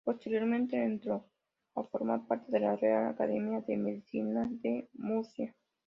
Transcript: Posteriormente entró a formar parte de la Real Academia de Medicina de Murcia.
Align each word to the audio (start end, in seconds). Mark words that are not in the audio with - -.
Posteriormente 0.03 0.83
entró 0.83 1.29
a 1.75 1.83
formar 1.83 2.25
parte 2.25 2.51
de 2.51 2.59
la 2.59 2.75
Real 2.75 3.09
Academia 3.09 3.61
de 3.61 3.77
Medicina 3.77 4.47
de 4.49 4.89
Murcia. 4.93 5.55